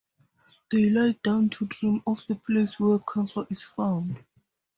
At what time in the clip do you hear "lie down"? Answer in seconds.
0.89-1.51